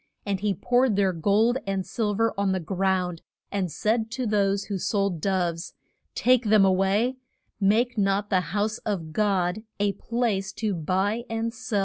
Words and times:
And 0.25 0.39
he 0.39 0.55
poured 0.55 0.95
their 0.95 1.13
gold 1.13 1.59
and 1.67 1.85
sil 1.85 2.17
ver 2.17 2.33
on 2.35 2.53
the 2.53 2.59
ground, 2.59 3.21
and 3.51 3.71
said 3.71 4.09
to 4.13 4.25
those 4.25 4.63
who 4.63 4.79
sold 4.79 5.21
doves, 5.21 5.75
Take 6.15 6.45
them 6.45 6.65
a 6.65 6.71
way; 6.73 7.17
make 7.59 7.99
not 7.99 8.31
the 8.31 8.41
house 8.49 8.79
of 8.79 9.13
God 9.13 9.61
a 9.79 9.91
place 9.91 10.53
to 10.53 10.73
buy 10.73 11.25
and 11.29 11.53
sell 11.53 11.79
in. 11.79 11.79